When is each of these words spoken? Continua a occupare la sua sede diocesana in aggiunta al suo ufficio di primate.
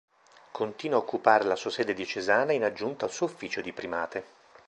Continua 0.51 0.97
a 0.97 1.01
occupare 1.01 1.43
la 1.43 1.55
sua 1.55 1.69
sede 1.69 1.93
diocesana 1.93 2.53
in 2.53 2.63
aggiunta 2.63 3.05
al 3.05 3.11
suo 3.11 3.27
ufficio 3.27 3.61
di 3.61 3.71
primate. 3.71 4.25